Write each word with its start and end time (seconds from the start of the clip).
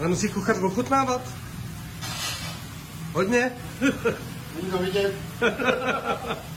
Ale 0.00 0.08
musí 0.08 0.28
kuchař 0.28 0.56
ochutnávat. 0.58 1.20
Hodně? 3.12 3.52
Není 4.56 4.70
to 4.70 4.78
vidět? 4.78 5.14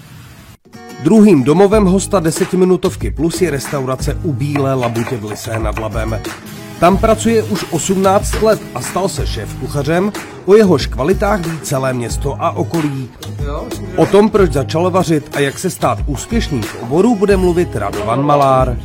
Druhým 1.03 1.43
domovem 1.43 1.85
hosta 1.85 2.19
desetiminutovky 2.19 3.11
plus 3.11 3.41
je 3.41 3.51
restaurace 3.51 4.17
u 4.23 4.33
Bílé 4.33 4.73
labutě 4.73 5.17
v 5.17 5.25
Lisé 5.25 5.59
nad 5.59 5.79
Labem. 5.79 6.19
Tam 6.79 6.97
pracuje 6.97 7.43
už 7.43 7.65
18 7.71 8.41
let 8.41 8.61
a 8.75 8.81
stal 8.81 9.09
se 9.09 9.27
šéf 9.27 9.55
kuchařem, 9.59 10.11
o 10.45 10.55
jehož 10.55 10.87
kvalitách 10.87 11.47
ví 11.47 11.59
celé 11.59 11.93
město 11.93 12.35
a 12.39 12.51
okolí. 12.51 13.09
O 13.95 14.05
tom, 14.05 14.29
proč 14.29 14.51
začal 14.51 14.91
vařit 14.91 15.35
a 15.35 15.39
jak 15.39 15.59
se 15.59 15.69
stát 15.69 15.99
úspěšným 16.05 16.61
v 16.61 16.83
oboru, 16.83 17.15
bude 17.15 17.37
mluvit 17.37 17.75
Radovan 17.75 18.25
Malár. 18.25 18.77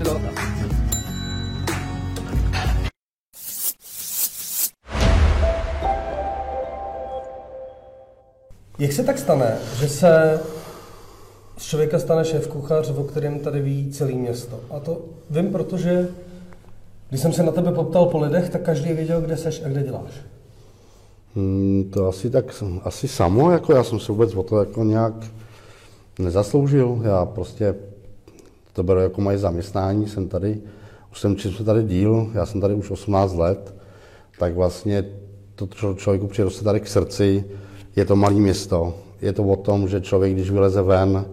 Jak 8.79 8.93
se 8.93 9.05
tak 9.05 9.19
stane, 9.19 9.57
že 9.79 9.89
se 9.89 10.41
z 11.57 11.63
člověka 11.63 11.99
stane 11.99 12.25
šéf 12.25 12.49
kuchař, 12.49 12.91
o 12.91 13.05
kterém 13.05 13.39
tady 13.39 13.61
ví 13.61 13.91
celé 13.93 14.13
město? 14.13 14.61
A 14.71 14.81
to 14.81 15.01
vím, 15.31 15.53
protože 15.53 16.09
když 17.09 17.21
jsem 17.21 17.33
se 17.33 17.43
na 17.43 17.53
tebe 17.53 17.73
poptal 17.73 18.07
po 18.07 18.19
lidech, 18.19 18.51
tak 18.51 18.63
každý 18.63 18.93
věděl, 18.93 19.21
kde 19.21 19.37
seš 19.37 19.63
a 19.65 19.69
kde 19.69 19.83
děláš. 19.83 20.13
Hmm, 21.35 21.91
to 21.93 22.09
asi 22.09 22.31
tak, 22.31 22.63
asi 22.83 23.09
samo, 23.09 23.51
jako 23.51 23.73
já 23.73 23.85
jsem 23.85 24.01
se 24.01 24.13
vůbec 24.13 24.35
o 24.35 24.43
to 24.43 24.61
jako 24.61 24.85
nějak 24.85 25.15
nezasloužil. 26.19 27.01
Já 27.03 27.25
prostě 27.25 27.75
to 28.73 28.83
beru 28.83 29.01
jako 29.01 29.21
moje 29.21 29.39
zaměstnání, 29.39 30.09
jsem 30.09 30.29
tady, 30.29 30.61
už 31.13 31.21
jsem 31.21 31.37
čím 31.37 31.65
tady 31.65 31.83
díl, 31.83 32.31
já 32.35 32.47
jsem 32.47 32.61
tady 32.61 32.75
už 32.75 32.91
18 32.91 33.35
let, 33.35 33.75
tak 34.39 34.55
vlastně 34.55 35.05
to 35.55 35.95
člověku 35.95 36.27
přiroste 36.27 36.65
tady 36.65 36.81
k 36.81 36.89
srdci, 36.89 37.45
je 37.97 38.05
to 38.05 38.17
malé 38.17 38.35
město, 38.35 38.95
je 39.23 39.33
to 39.33 39.45
o 39.45 39.57
tom, 39.57 39.89
že 39.89 40.01
člověk, 40.01 40.33
když 40.33 40.51
vyleze 40.51 40.83
ven, 40.83 41.25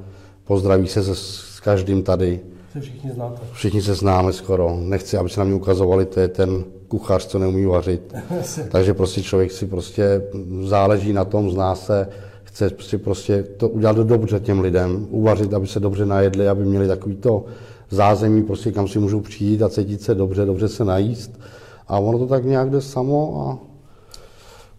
pozdraví 0.43 0.87
se 0.87 1.03
se 1.03 1.15
s 1.15 1.59
každým 1.59 2.03
tady. 2.03 2.39
Se 2.73 2.81
všichni 2.81 3.11
znáte. 3.11 3.41
Všichni 3.51 3.81
se 3.81 3.95
známe 3.95 4.33
skoro. 4.33 4.77
Nechci, 4.79 5.17
aby 5.17 5.29
se 5.29 5.39
na 5.39 5.43
mě 5.43 5.55
ukazovali, 5.55 6.05
to 6.05 6.19
je 6.19 6.27
ten 6.27 6.63
kuchař, 6.87 7.25
co 7.25 7.39
neumí 7.39 7.65
vařit. 7.65 8.15
Takže 8.71 8.93
prostě 8.93 9.21
člověk 9.21 9.51
si 9.51 9.65
prostě 9.65 10.21
záleží 10.63 11.13
na 11.13 11.25
tom, 11.25 11.51
zná 11.51 11.75
se, 11.75 12.07
chce 12.43 12.69
prostě, 12.69 12.97
prostě 12.97 13.43
to 13.43 13.69
udělat 13.69 13.97
dobře 13.97 14.39
těm 14.39 14.59
lidem, 14.59 15.07
uvařit, 15.09 15.53
aby 15.53 15.67
se 15.67 15.79
dobře 15.79 16.05
najedli, 16.05 16.47
aby 16.47 16.65
měli 16.65 16.87
takový 16.87 17.15
to 17.15 17.45
zázemí, 17.89 18.43
prostě 18.43 18.71
kam 18.71 18.87
si 18.87 18.99
můžou 18.99 19.21
přijít 19.21 19.61
a 19.61 19.69
cítit 19.69 20.01
se 20.01 20.15
dobře, 20.15 20.45
dobře 20.45 20.67
se 20.67 20.85
najíst. 20.85 21.39
A 21.87 21.99
ono 21.99 22.19
to 22.19 22.27
tak 22.27 22.45
nějak 22.45 22.69
jde 22.69 22.81
samo 22.81 23.47
a 23.47 23.72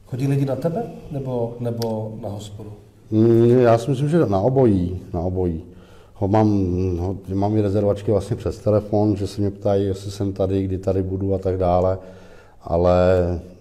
Chodí 0.06 0.27
lidi 0.27 0.44
na 0.44 0.56
tebe 0.56 0.83
nebo, 1.10 1.56
nebo 1.60 2.12
na 2.22 2.28
hospodu? 2.28 2.72
Mm, 3.10 3.50
já 3.50 3.78
si 3.78 3.91
myslím, 3.91 4.08
že 4.08 4.27
na 4.27 4.41
obojí, 4.41 5.00
na 5.14 5.20
obojí. 5.20 5.62
Ho 6.14 6.28
mám, 6.28 6.48
ho, 6.98 7.16
mám 7.34 7.56
i 7.56 7.61
rezervačky 7.61 8.11
vlastně 8.11 8.36
přes 8.36 8.58
telefon, 8.58 9.16
že 9.16 9.27
se 9.27 9.41
mě 9.41 9.50
ptají, 9.50 9.86
jestli 9.86 10.11
jsem 10.11 10.33
tady, 10.33 10.62
kdy 10.62 10.78
tady 10.78 11.02
budu 11.02 11.34
a 11.34 11.38
tak 11.38 11.58
dále. 11.58 11.98
Ale 12.62 12.94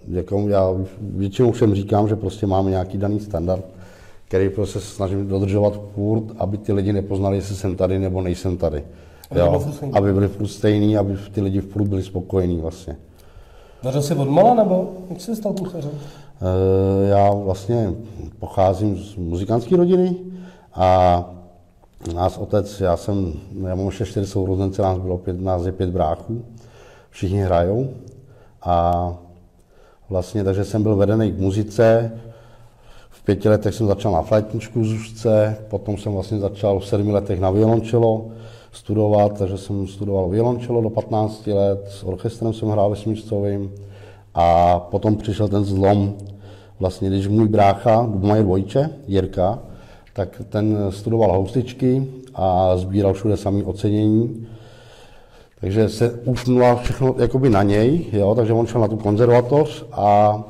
jako 0.08 0.48
já 0.48 0.74
většinou 1.00 1.52
všem 1.52 1.74
říkám, 1.74 2.08
že 2.08 2.16
prostě 2.16 2.46
máme 2.46 2.70
nějaký 2.70 2.98
daný 2.98 3.20
standard, 3.20 3.64
který 4.28 4.48
prostě 4.48 4.80
se 4.80 4.86
snažím 4.86 5.28
dodržovat 5.28 5.80
furt, 5.94 6.24
aby 6.38 6.58
ty 6.58 6.72
lidi 6.72 6.92
nepoznali, 6.92 7.36
jestli 7.36 7.54
jsem 7.54 7.76
tady 7.76 7.98
nebo 7.98 8.20
nejsem 8.20 8.56
tady. 8.56 8.84
Aby 9.30 9.40
jo, 9.40 9.64
aby 9.92 10.12
byli 10.12 10.28
furt 10.28 10.48
stejný, 10.48 10.96
aby 10.96 11.16
ty 11.32 11.40
lidi 11.40 11.60
furt 11.60 11.84
byli 11.84 12.02
spokojení 12.02 12.60
vlastně. 12.60 12.96
Vařil 13.84 14.02
jsi 14.02 14.14
od 14.14 14.28
mala 14.28 14.54
nebo 14.54 14.92
jak 15.10 15.20
jsi 15.20 15.36
stal 15.36 15.52
kuchařem? 15.52 15.90
Eh, 15.94 17.08
Já 17.08 17.30
vlastně 17.30 17.92
pocházím 18.38 18.96
z 18.96 19.16
muzikantské 19.16 19.76
rodiny 19.76 20.16
a 20.74 21.24
nás 22.14 22.38
otec, 22.38 22.80
já 22.80 22.96
jsem, 22.96 23.32
já 23.62 23.74
mám 23.74 23.86
ještě 23.86 24.04
čtyři 24.04 24.26
sourozence, 24.26 24.82
nás 24.82 24.98
bylo 24.98 25.18
pět, 25.18 25.40
nás 25.40 25.66
je 25.66 25.72
pět 25.72 25.90
bráchů, 25.90 26.44
všichni 27.10 27.42
hrajou 27.42 27.90
a 28.62 29.08
vlastně, 30.08 30.44
takže 30.44 30.64
jsem 30.64 30.82
byl 30.82 30.96
vedený 30.96 31.32
k 31.32 31.40
muzice, 31.40 32.12
v 33.10 33.24
pěti 33.24 33.48
letech 33.48 33.74
jsem 33.74 33.86
začal 33.86 34.12
na 34.12 34.22
flétničku 34.22 34.84
Zušce, 34.84 35.56
potom 35.68 35.98
jsem 35.98 36.12
vlastně 36.12 36.38
začal 36.38 36.80
v 36.80 36.86
sedmi 36.86 37.12
letech 37.12 37.40
na 37.40 37.50
violončelo 37.50 38.26
studovat, 38.74 39.38
takže 39.38 39.58
jsem 39.58 39.86
studoval 39.86 40.28
violončelo 40.28 40.80
do 40.80 40.90
15 40.90 41.46
let, 41.46 41.84
s 41.88 42.02
orchestrem 42.02 42.52
jsem 42.52 42.68
hrál 42.68 42.90
ve 42.90 42.96
Smířcovým 42.96 43.72
a 44.34 44.78
potom 44.78 45.16
přišel 45.16 45.48
ten 45.48 45.64
zlom, 45.64 46.14
vlastně 46.80 47.08
když 47.08 47.28
můj 47.28 47.48
brácha, 47.48 48.02
moje 48.02 48.42
dvojče, 48.42 48.90
Jirka, 49.06 49.58
tak 50.12 50.42
ten 50.48 50.78
studoval 50.90 51.32
houstičky 51.32 52.06
a 52.34 52.76
sbíral 52.76 53.12
všude 53.12 53.36
samý 53.36 53.62
ocenění. 53.62 54.46
Takže 55.60 55.88
se 55.88 56.10
usnula 56.24 56.76
všechno 56.76 57.14
jakoby 57.18 57.50
na 57.50 57.62
něj, 57.62 58.06
jo, 58.12 58.34
takže 58.34 58.52
on 58.52 58.66
šel 58.66 58.80
na 58.80 58.88
tu 58.88 58.96
konzervatoř 58.96 59.84
a 59.92 60.42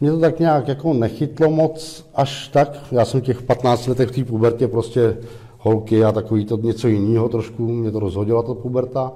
mě 0.00 0.10
to 0.10 0.20
tak 0.20 0.38
nějak 0.38 0.68
jako 0.68 0.92
nechytlo 0.94 1.50
moc 1.50 2.04
až 2.14 2.48
tak. 2.48 2.78
Já 2.92 3.04
jsem 3.04 3.20
těch 3.20 3.42
15 3.42 3.86
letech 3.86 4.08
v 4.08 4.12
té 4.12 4.24
pubertě 4.24 4.68
prostě 4.68 5.16
holky 5.58 6.04
a 6.04 6.12
takový 6.12 6.44
to 6.44 6.56
něco 6.56 6.88
jiného 6.88 7.28
trošku, 7.28 7.68
mě 7.68 7.90
to 7.90 8.00
rozhodila 8.00 8.42
ta 8.42 8.54
puberta. 8.54 9.12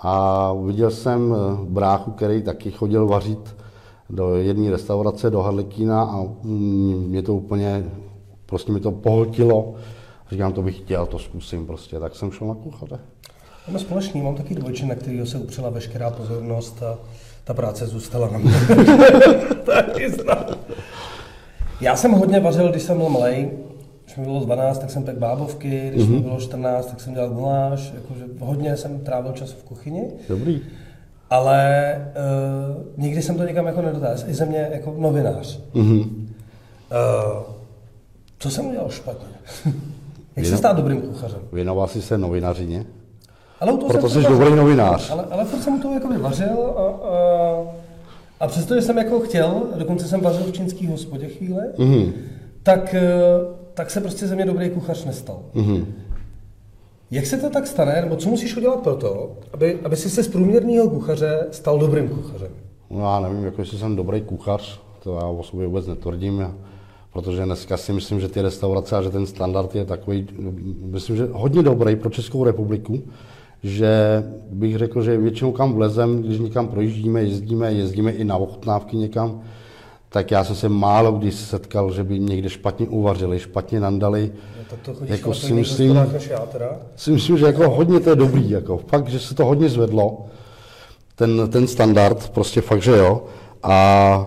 A 0.00 0.52
viděl 0.66 0.90
jsem 0.90 1.34
eh, 1.34 1.56
bráchu, 1.68 2.10
který 2.10 2.42
taky 2.42 2.70
chodil 2.70 3.06
vařit 3.06 3.56
do 4.10 4.34
jedné 4.34 4.70
restaurace, 4.70 5.30
do 5.30 5.42
Harlekína 5.42 6.02
a 6.02 6.22
mm, 6.42 7.06
mě 7.08 7.22
to 7.22 7.34
úplně, 7.34 7.84
prostě 8.46 8.72
mi 8.72 8.80
to 8.80 8.90
pohltilo. 8.90 9.74
Říkám, 10.30 10.52
to 10.52 10.62
bych 10.62 10.78
chtěl, 10.78 11.06
to 11.06 11.18
zkusím 11.18 11.66
prostě, 11.66 12.00
tak 12.00 12.16
jsem 12.16 12.30
šel 12.30 12.46
na 12.48 12.54
kuchaře. 12.54 12.98
Máme 13.66 13.78
společný, 13.78 14.22
mám 14.22 14.34
taky 14.34 14.54
dvojče, 14.54 14.86
na 14.86 14.94
kterého 14.94 15.26
se 15.26 15.38
upřela 15.38 15.70
veškerá 15.70 16.10
pozornost 16.10 16.82
a 16.82 16.98
ta 17.44 17.54
práce 17.54 17.86
zůstala 17.86 18.28
na 18.30 18.38
mě. 18.38 18.52
taky. 19.64 20.12
Já 21.80 21.96
jsem 21.96 22.12
hodně 22.12 22.40
vařil, 22.40 22.70
když 22.70 22.82
jsem 22.82 22.98
byl 22.98 23.08
malý. 23.08 23.50
Když 24.04 24.16
mi 24.16 24.24
bylo 24.24 24.40
12, 24.40 24.78
tak 24.78 24.90
jsem 24.90 25.02
pek 25.04 25.18
bábovky, 25.18 25.90
když 25.94 26.08
mi 26.08 26.20
bylo 26.20 26.40
14, 26.40 26.86
tak 26.86 27.00
jsem 27.00 27.14
dělal 27.14 27.30
guláš. 27.30 27.92
Jakože 27.94 28.24
hodně 28.40 28.76
jsem 28.76 28.98
trávil 29.00 29.32
čas 29.32 29.50
v 29.52 29.64
kuchyni. 29.64 30.10
Dobrý. 30.28 30.60
Ale 31.30 31.94
uh, 32.76 32.82
nikdy 33.04 33.22
jsem 33.22 33.36
to 33.36 33.46
nikam 33.46 33.66
jako 33.66 33.82
nedotáhl. 33.82 34.14
I 34.26 34.34
ze 34.34 34.46
mě 34.46 34.68
jako 34.72 34.94
novinář. 34.98 35.60
Mhm. 35.74 35.98
Uh, 36.00 36.06
co 38.38 38.50
jsem 38.50 38.66
udělal 38.66 38.88
špatně? 38.90 39.26
Jak 40.36 40.44
se 40.44 40.48
Jenom- 40.48 40.58
stát 40.58 40.76
dobrým 40.76 41.00
kuchařem? 41.00 41.38
Věnoval 41.52 41.88
jsi 41.88 42.02
se 42.02 42.18
novinařině? 42.18 42.84
Ale 43.60 43.72
u 43.72 43.76
toho 43.76 43.88
Proto 43.88 44.08
jsem 44.08 44.22
jsi 44.22 44.28
dobrý 44.28 44.38
vařil. 44.44 44.56
novinář. 44.56 45.10
Ale, 45.10 45.24
ale 45.30 45.44
furt 45.44 45.60
jsem 45.62 45.82
to 45.82 45.92
jako 45.92 46.08
vařil 46.18 46.74
a, 46.76 46.82
a, 47.08 47.64
a 48.40 48.46
přestože 48.46 48.82
jsem 48.82 48.98
jako 48.98 49.20
chtěl, 49.20 49.62
dokonce 49.76 50.08
jsem 50.08 50.20
vařil 50.20 50.42
v 50.46 50.52
čínský 50.52 50.86
hospodě 50.86 51.28
chvíli, 51.28 51.62
Mhm. 51.78 52.12
tak, 52.62 52.94
eh, 52.94 53.02
tak 53.74 53.90
se 53.90 54.00
prostě 54.00 54.26
ze 54.26 54.34
mě 54.34 54.44
dobrý 54.44 54.70
kuchař 54.70 55.04
nestal. 55.04 55.42
Mhm. 55.54 55.94
Jak 57.10 57.26
se 57.26 57.36
to 57.36 57.50
tak 57.50 57.66
stane, 57.66 58.00
nebo 58.00 58.16
co 58.16 58.28
musíš 58.28 58.56
udělat 58.56 58.80
pro 58.80 58.94
to, 58.94 59.32
aby, 59.52 59.78
aby 59.84 59.96
si 59.96 60.10
se 60.10 60.22
z 60.22 60.28
průměrného 60.28 60.90
kuchaře 60.90 61.46
stal 61.50 61.78
dobrým 61.78 62.08
kuchařem? 62.08 62.48
No 62.90 63.00
já 63.00 63.20
nevím, 63.20 63.44
jako 63.44 63.60
jestli 63.60 63.78
jsem 63.78 63.96
dobrý 63.96 64.20
kuchař, 64.20 64.80
to 65.02 65.14
já 65.16 65.26
o 65.26 65.42
sobě 65.42 65.66
vůbec 65.66 65.86
netvrdím, 65.86 66.40
já, 66.40 66.54
protože 67.12 67.44
dneska 67.44 67.76
si 67.76 67.92
myslím, 67.92 68.20
že 68.20 68.28
ty 68.28 68.42
restaurace 68.42 68.96
a 68.96 69.02
že 69.02 69.10
ten 69.10 69.26
standard 69.26 69.74
je 69.74 69.84
takový, 69.84 70.26
myslím, 70.80 71.16
že 71.16 71.28
hodně 71.32 71.62
dobrý 71.62 71.96
pro 71.96 72.10
Českou 72.10 72.44
republiku, 72.44 73.02
že 73.62 74.22
bych 74.50 74.78
řekl, 74.78 75.02
že 75.02 75.18
většinou 75.18 75.52
kam 75.52 75.72
vlezem, 75.72 76.22
když 76.22 76.38
někam 76.38 76.68
projíždíme, 76.68 77.22
jezdíme, 77.22 77.72
jezdíme 77.72 78.12
i 78.12 78.24
na 78.24 78.36
ochutnávky 78.36 78.96
někam, 78.96 79.42
tak 80.14 80.30
já 80.30 80.44
jsem 80.44 80.56
se 80.56 80.68
málo 80.68 81.12
kdy 81.12 81.32
setkal, 81.32 81.92
že 81.92 82.04
by 82.04 82.18
někde 82.20 82.50
špatně 82.50 82.86
uvařili, 82.88 83.40
špatně 83.40 83.80
nandali. 83.80 84.32
No, 84.58 84.64
tak 84.70 84.78
to 84.80 84.94
chodíš 84.94 85.10
Jako 85.10 85.34
si 85.34 85.52
myslím- 85.52 85.98
teda. 86.52 86.76
Si 86.96 87.10
myslím, 87.10 87.38
že 87.38 87.46
jako 87.46 87.70
hodně 87.70 88.00
to 88.00 88.10
je 88.10 88.16
dobrý, 88.16 88.50
jako 88.50 88.76
fakt, 88.78 89.08
že 89.08 89.20
se 89.20 89.34
to 89.34 89.44
hodně 89.44 89.68
zvedlo, 89.68 90.26
ten, 91.16 91.48
ten 91.50 91.66
standard, 91.66 92.28
prostě 92.28 92.60
fakt, 92.60 92.82
že 92.82 92.90
jo. 92.96 93.24
A 93.62 94.26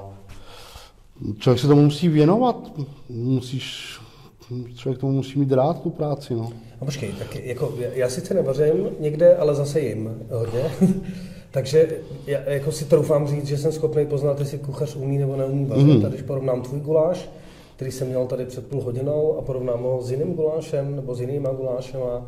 člověk 1.40 1.60
se 1.62 1.68
tomu 1.68 1.82
musí 1.82 2.08
věnovat, 2.10 2.72
musíš, 3.10 4.00
člověk 4.76 5.00
tomu 5.00 5.14
musí 5.14 5.40
mít 5.40 5.52
rád 5.52 5.82
tu 5.82 5.90
práci, 5.90 6.34
no. 6.34 6.50
No 6.82 6.86
počkej, 6.86 7.12
tak 7.20 7.36
jako, 7.36 7.74
já, 7.80 7.90
já 7.94 8.10
sice 8.10 8.34
nevařím 8.34 8.90
někde, 9.00 9.36
ale 9.36 9.56
zase 9.56 9.80
jim 9.80 10.18
hodně. 10.32 10.62
Takže 11.52 11.88
já 12.28 12.40
jako 12.50 12.72
si 12.72 12.86
troufám 12.86 13.28
říct, 13.28 13.46
že 13.46 13.58
jsem 13.58 13.72
schopný 13.72 14.06
poznat, 14.06 14.40
jestli 14.40 14.58
kuchař 14.58 14.96
umí 14.96 15.18
nebo 15.18 15.36
neumí 15.36 15.66
vařit. 15.66 16.00
Mm. 16.00 16.06
A 16.06 16.10
když 16.10 16.22
porovnám 16.22 16.62
tvůj 16.62 16.80
guláš, 16.80 17.30
který 17.76 17.92
jsem 17.92 18.08
měl 18.08 18.26
tady 18.26 18.46
před 18.46 18.68
půl 18.68 18.82
hodinou 18.82 19.38
a 19.38 19.42
porovnám 19.42 19.84
ho 19.84 20.02
s 20.02 20.12
jiným 20.12 20.34
gulášem 20.34 20.96
nebo 20.96 21.16
s 21.16 21.22
jinýma 21.22 21.50
gulášema, 21.50 22.28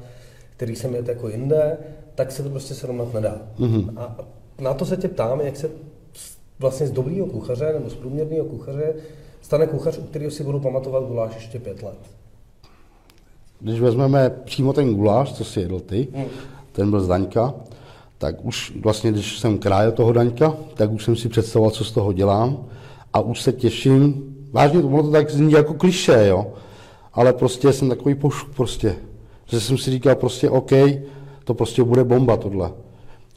který 0.57 0.75
jsem 0.75 0.95
jet 0.95 1.07
jako 1.07 1.29
jinde, 1.29 1.77
tak 2.15 2.31
se 2.31 2.43
to 2.43 2.49
prostě 2.49 2.73
srovnat 2.73 3.13
nedá. 3.13 3.41
Mm. 3.57 3.89
A 3.97 4.15
na 4.61 4.73
to 4.73 4.85
se 4.85 4.97
tě 4.97 5.07
ptám, 5.07 5.41
jak 5.41 5.57
se 5.57 5.69
vlastně 6.59 6.87
z 6.87 6.91
dobrýho 6.91 7.25
kuchaře 7.25 7.73
nebo 7.73 7.89
z 7.89 7.95
průměrného 7.95 8.45
kuchaře 8.45 8.93
stane 9.41 9.67
kuchař, 9.67 9.97
u 9.97 10.01
kterého 10.01 10.31
si 10.31 10.43
budu 10.43 10.59
pamatovat 10.59 11.03
guláš 11.03 11.35
ještě 11.35 11.59
pět 11.59 11.83
let? 11.83 11.97
Když 13.59 13.81
vezmeme 13.81 14.29
přímo 14.29 14.73
ten 14.73 14.95
guláš, 14.95 15.33
co 15.33 15.45
si 15.45 15.59
jedl 15.59 15.79
ty, 15.79 16.07
hmm. 16.13 16.25
ten 16.71 16.89
byl 16.89 17.01
z 17.01 17.07
Daňka, 17.07 17.53
tak 18.19 18.45
už 18.45 18.73
vlastně, 18.81 19.11
když 19.11 19.39
jsem 19.39 19.57
krájel 19.57 19.91
toho 19.91 20.13
Daňka, 20.13 20.53
tak 20.73 20.91
už 20.91 21.03
jsem 21.03 21.15
si 21.15 21.29
představoval, 21.29 21.71
co 21.71 21.83
z 21.83 21.91
toho 21.91 22.13
dělám. 22.13 22.57
A 23.13 23.19
už 23.19 23.41
se 23.41 23.51
těším, 23.51 24.23
vážně, 24.51 24.83
ono 24.83 25.03
to 25.03 25.11
tak 25.11 25.29
zní 25.29 25.51
jako 25.51 25.73
kliše, 25.73 26.25
jo, 26.27 26.47
ale 27.13 27.33
prostě 27.33 27.73
jsem 27.73 27.89
takový 27.89 28.15
pošuk 28.15 28.55
prostě, 28.55 28.95
že 29.45 29.59
jsem 29.59 29.77
si 29.77 29.91
říkal 29.91 30.15
prostě 30.15 30.49
OK, 30.49 30.71
to 31.43 31.53
prostě 31.53 31.83
bude 31.83 32.03
bomba 32.03 32.37
tohle. 32.37 32.71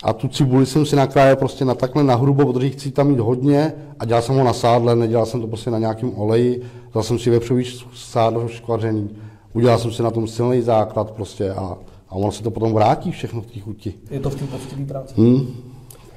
A 0.02 0.12
tu 0.12 0.28
cibuli 0.28 0.66
jsem 0.66 0.86
si 0.86 0.96
nakrájel 0.96 1.36
prostě 1.36 1.64
na 1.64 1.74
takhle 1.74 2.04
na 2.04 2.14
hrubo, 2.14 2.52
protože 2.52 2.70
chci 2.70 2.90
tam 2.90 3.08
mít 3.08 3.20
hodně 3.20 3.72
a 3.98 4.04
dělal 4.04 4.22
jsem 4.22 4.34
ho 4.34 4.44
na 4.44 4.52
sádle, 4.52 4.96
nedělal 4.96 5.26
jsem 5.26 5.40
to 5.40 5.46
prostě 5.46 5.70
na 5.70 5.78
nějakém 5.78 6.12
oleji, 6.16 6.62
dal 6.94 7.02
jsem 7.02 7.18
si 7.18 7.30
vepřový 7.30 7.64
sádlo 7.94 8.48
škvařený, 8.48 9.10
udělal 9.52 9.78
jsem 9.78 9.92
si 9.92 10.02
na 10.02 10.10
tom 10.10 10.28
silný 10.28 10.62
základ 10.62 11.10
prostě 11.10 11.50
a, 11.50 11.76
a 12.12 12.14
ono 12.14 12.32
se 12.32 12.42
to 12.42 12.50
potom 12.50 12.74
vrátí 12.74 13.10
všechno 13.10 13.42
v 13.42 13.46
té 13.46 13.60
chuti. 13.60 13.94
Je 14.10 14.20
to 14.20 14.30
v 14.30 14.34
té 14.34 14.44
poctivé 14.44 14.86
práci? 14.86 15.14
Hmm. 15.16 15.46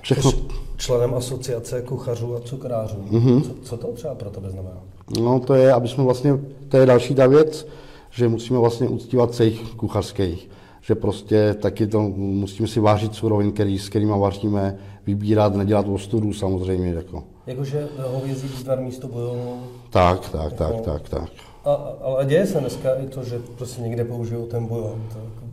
Všechno. 0.02 0.32
Jsi 0.32 0.38
členem 0.78 1.14
asociace 1.14 1.82
kuchařů 1.82 2.36
a 2.36 2.40
cukrářů. 2.40 2.98
Mm-hmm. 3.12 3.42
Co, 3.42 3.54
co 3.64 3.78
to 3.78 3.88
třeba 3.88 4.16
pro 4.16 4.30
tebe 4.30 4.50
znamená? 4.50 4.78
No 5.22 5.40
to 5.40 5.54
je, 5.54 5.74
aby 5.74 5.88
jsme 5.88 6.04
vlastně, 6.04 6.40
to 6.70 6.78
je 6.78 6.86
další 6.86 7.16
ta 7.16 7.28
věc, 7.28 7.68
že 8.12 8.28
musíme 8.28 8.60
vlastně 8.60 8.90
uctívat 8.90 9.34
cech 9.34 9.60
kuchařských 9.76 10.50
že 10.88 10.96
prostě 10.96 11.54
taky 11.54 11.88
to 11.88 12.02
musíme 12.16 12.68
si 12.68 12.80
vážit 12.80 13.16
surovin, 13.16 13.52
který, 13.52 13.80
s 13.80 13.90
kterými 13.90 14.20
vaříme, 14.20 14.78
vybírat, 15.06 15.56
nedělat 15.56 15.88
ostudu 15.88 16.34
samozřejmě. 16.34 16.94
Jako. 16.94 17.24
Jakože 17.48 17.88
hovězí 18.08 18.48
vývar 18.48 18.80
místo 18.80 19.08
bojonu? 19.08 19.60
Tak, 19.90 20.30
tak, 20.30 20.44
jako, 20.44 20.56
tak, 20.56 20.82
tak, 20.82 21.10
tak. 21.10 21.30
A, 21.66 21.74
ale 22.04 22.26
děje 22.26 22.46
se 22.46 22.60
dneska 22.60 22.96
i 22.96 23.08
to, 23.08 23.24
že 23.24 23.40
prostě 23.58 23.82
někde 23.82 24.06
použijou 24.06 24.46
ten 24.46 24.66
bojon. 24.66 25.02
To, 25.14 25.20
jako, 25.20 25.45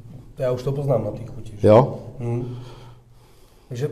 já 0.42 0.52
už 0.52 0.62
to 0.62 0.72
poznám 0.72 1.04
na 1.04 1.10
té 1.10 1.24
chuti. 1.26 1.52
Že? 1.58 1.68
Jo? 1.68 1.98
Hmm. 2.18 2.56
Takže 3.68 3.90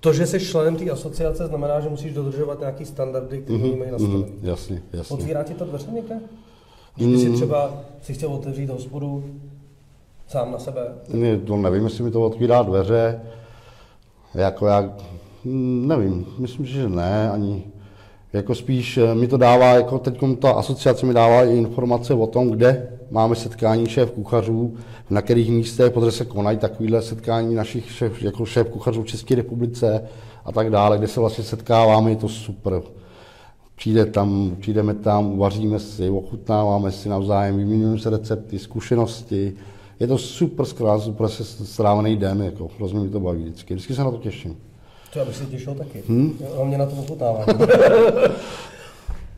to, 0.00 0.12
že 0.12 0.26
jsi 0.26 0.40
členem 0.40 0.76
té 0.76 0.90
asociace, 0.90 1.46
znamená, 1.46 1.80
že 1.80 1.88
musíš 1.88 2.14
dodržovat 2.14 2.60
nějaký 2.60 2.84
standardy, 2.84 3.38
které 3.38 3.58
mm-hmm, 3.58 3.78
mají 3.78 3.90
nastavené. 3.90 4.26
Mm, 4.26 4.38
jasně, 4.42 4.82
jasně. 4.92 5.14
Otvírá 5.14 5.42
ti 5.42 5.54
to 5.54 5.64
dveře 5.64 5.90
někde? 5.90 6.20
Když 6.96 7.08
mm. 7.08 7.18
si 7.18 7.30
třeba 7.30 7.74
si 8.02 8.14
chtěl 8.14 8.32
otevřít 8.32 8.70
hospodu, 8.70 9.24
sám 10.28 10.52
na 10.52 10.58
sebe? 10.58 10.94
Ne, 11.08 11.38
to 11.38 11.56
nevím, 11.56 11.84
jestli 11.84 12.04
mi 12.04 12.10
to 12.10 12.22
otvírá 12.22 12.62
dveře. 12.62 13.20
Jako 14.34 14.66
já, 14.66 14.94
hm, 15.44 15.88
nevím, 15.88 16.26
myslím, 16.38 16.66
že 16.66 16.88
ne, 16.88 17.30
ani 17.30 17.64
jako 18.32 18.54
spíš 18.54 18.98
eh, 18.98 19.14
mi 19.14 19.28
to 19.28 19.36
dává, 19.36 19.66
jako 19.66 19.98
teď 19.98 20.20
ta 20.38 20.50
asociace 20.50 21.06
mi 21.06 21.14
dává 21.14 21.44
i 21.44 21.56
informace 21.56 22.14
o 22.14 22.26
tom, 22.26 22.50
kde 22.50 22.88
máme 23.10 23.34
setkání 23.34 23.86
šéf 23.86 24.10
kuchařů, 24.10 24.74
na 25.10 25.22
kterých 25.22 25.50
místech, 25.50 25.92
protože 25.92 26.10
se 26.10 26.24
konají 26.24 26.58
takovéhle 26.58 27.02
setkání 27.02 27.54
našich 27.54 27.92
šéf, 27.92 28.22
jako 28.22 28.44
šéf 28.44 28.68
kuchařů 28.68 29.02
v 29.02 29.06
České 29.06 29.34
republice 29.34 30.04
a 30.44 30.52
tak 30.52 30.70
dále, 30.70 30.98
kde 30.98 31.08
se 31.08 31.20
vlastně 31.20 31.44
setkáváme, 31.44 32.10
je 32.10 32.16
to 32.16 32.28
super. 32.28 32.82
Přijde 33.76 34.06
tam, 34.06 34.56
přijdeme 34.60 34.94
tam, 34.94 35.32
uvaříme 35.32 35.78
si, 35.78 36.10
ochutnáváme 36.10 36.92
si 36.92 37.08
navzájem, 37.08 37.56
vyměňujeme 37.56 37.98
se 37.98 38.10
recepty, 38.10 38.58
zkušenosti, 38.58 39.52
je 40.00 40.06
to 40.06 40.18
super 40.18 40.66
skvělá, 40.66 41.00
super 41.00 41.28
se 41.28 41.44
strávený 41.66 42.16
den, 42.16 42.42
jako, 42.42 42.68
hrozně 42.76 43.00
mi 43.00 43.08
to 43.08 43.20
baví 43.20 43.42
vždycky. 43.42 43.74
Vždycky 43.74 43.94
se 43.94 44.04
na 44.04 44.10
to 44.10 44.16
těším. 44.16 44.56
To 45.12 45.18
já 45.18 45.24
bych 45.24 45.36
se 45.36 45.46
těšil 45.46 45.74
taky. 45.74 46.02
Hmm? 46.08 46.38
A 46.60 46.64
mě 46.64 46.78
na 46.78 46.86
to 46.86 46.96
ochutnává. 46.96 47.44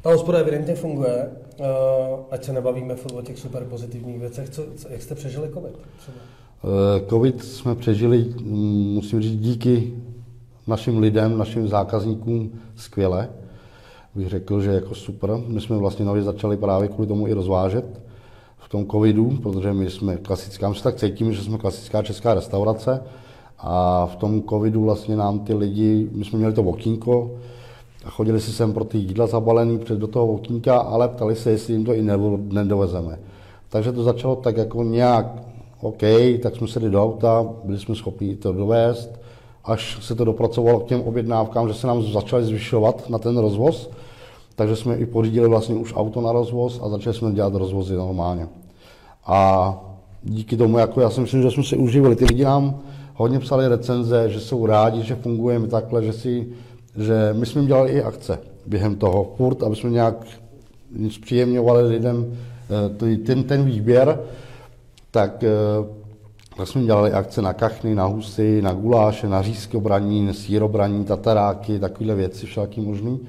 Ta 0.03 0.11
hospoda 0.11 0.39
evidentně 0.39 0.75
funguje, 0.75 1.31
uh, 1.59 1.67
ať 2.31 2.45
se 2.45 2.53
nebavíme 2.53 2.95
o 3.15 3.23
těch 3.23 3.39
super 3.39 3.65
pozitivních 3.65 4.21
věcech. 4.21 4.51
Co, 4.51 4.63
co, 4.77 4.89
jak 4.89 5.03
jste 5.03 5.15
přežili 5.15 5.49
COVID? 5.55 5.73
Třeba? 5.99 6.17
Uh, 6.63 7.09
COVID 7.09 7.45
jsme 7.45 7.75
přežili, 7.75 8.19
mm, 8.19 8.95
musím 8.95 9.21
říct, 9.21 9.41
díky 9.41 9.93
našim 10.67 10.99
lidem, 10.99 11.39
našim 11.39 11.69
zákazníkům 11.69 12.53
skvěle. 12.77 13.29
Bych 14.15 14.29
řekl, 14.29 14.61
že 14.61 14.71
jako 14.71 14.95
super. 14.95 15.31
My 15.47 15.61
jsme 15.61 15.77
vlastně 15.77 16.05
nově 16.05 16.23
začali 16.23 16.57
právě 16.57 16.89
kvůli 16.89 17.09
tomu 17.09 17.29
i 17.29 17.33
rozvážet 17.33 18.01
v 18.59 18.69
tom 18.69 18.87
covidu, 18.87 19.39
protože 19.43 19.73
my 19.73 19.91
jsme 19.91 20.17
klasická, 20.17 20.69
my 20.69 20.75
se 20.75 20.83
tak 20.83 20.97
cítíme, 20.97 21.33
že 21.33 21.43
jsme 21.43 21.59
klasická 21.59 22.03
česká 22.03 22.35
restaurace 22.35 23.01
a 23.59 24.07
v 24.07 24.17
tom 24.17 24.43
covidu 24.43 24.85
vlastně 24.85 25.17
nám 25.17 25.39
ty 25.39 25.55
lidi, 25.55 26.09
my 26.13 26.25
jsme 26.25 26.39
měli 26.39 26.55
to 26.55 26.63
okýnko 26.63 27.31
a 28.05 28.11
chodili 28.11 28.41
si 28.41 28.53
sem 28.53 28.73
pro 28.73 28.85
ty 28.85 28.99
jídla 28.99 29.27
zabalený 29.27 29.79
před 29.79 29.99
do 29.99 30.07
toho 30.07 30.27
okýnka, 30.27 30.79
ale 30.79 31.09
ptali 31.09 31.37
se, 31.37 31.51
jestli 31.51 31.73
jim 31.73 31.85
to 31.85 31.95
i 31.95 32.03
nedovezeme. 32.39 33.19
Takže 33.69 33.93
to 33.93 34.03
začalo 34.03 34.37
tak 34.37 34.57
jako 34.57 34.83
nějak 34.83 35.27
OK, 35.81 36.03
tak 36.43 36.57
jsme 36.57 36.69
se 36.69 36.81
do 36.81 37.03
auta, 37.03 37.47
byli 37.65 37.79
jsme 37.79 37.95
schopni 37.95 38.37
to 38.37 38.53
dovést, 38.53 39.21
až 39.65 39.99
se 40.07 40.15
to 40.15 40.25
dopracovalo 40.25 40.81
k 40.81 40.87
těm 40.87 41.01
objednávkám, 41.01 41.69
že 41.69 41.75
se 41.75 41.87
nám 41.87 42.03
začaly 42.03 42.45
zvyšovat 42.45 43.11
na 43.11 43.19
ten 43.19 43.39
rozvoz, 43.39 43.91
takže 44.57 44.77
jsme 44.77 44.97
i 44.97 45.07
pořídili 45.07 45.49
vlastně 45.49 45.75
už 45.75 45.95
auto 45.97 46.21
na 46.21 46.33
rozvoz 46.33 46.81
a 46.83 46.89
začali 46.89 47.17
jsme 47.17 47.33
dělat 47.33 47.55
rozvozy 47.55 47.97
normálně. 47.97 48.49
A 49.27 49.75
díky 50.23 50.57
tomu, 50.57 50.79
jako 50.79 51.01
já 51.01 51.11
si 51.11 51.21
myslím, 51.21 51.43
že 51.43 51.51
jsme 51.51 51.65
si 51.65 51.77
uživili. 51.77 52.17
Ty 52.17 52.25
lidi 52.25 52.45
nám 52.45 52.81
hodně 53.15 53.39
psali 53.39 53.69
recenze, 53.69 54.29
že 54.29 54.41
jsou 54.41 54.67
rádi, 54.67 55.03
že 55.03 55.15
fungujeme 55.15 55.69
takhle, 55.69 56.05
že, 56.05 56.13
si, 56.13 56.47
že 56.97 57.31
my 57.33 57.47
jsme 57.47 57.65
dělali 57.65 57.91
i 57.91 58.03
akce 58.03 58.39
během 58.67 58.97
toho, 58.97 59.35
furt, 59.37 59.63
aby 59.63 59.77
jsme 59.77 59.91
nějak 59.91 60.15
zpříjemňovali 61.11 61.89
lidem 61.89 62.37
eh, 63.05 63.17
ten, 63.17 63.43
ten 63.43 63.65
výběr, 63.65 64.21
tak, 65.11 65.45
eh, 65.45 65.51
tak 66.57 66.69
jsme 66.69 66.83
dělali 66.83 67.13
akce 67.13 67.43
na 67.43 67.53
kachny, 67.53 67.95
na 67.95 68.05
husy, 68.05 68.63
na 68.63 68.73
guláše, 68.73 69.29
na 69.29 69.43
řízkobraní, 69.43 70.35
sírobraní, 70.35 71.05
tataráky, 71.05 71.79
takovéhle 71.79 72.15
věci, 72.15 72.47
všelaký 72.47 72.81
možný. 72.81 73.21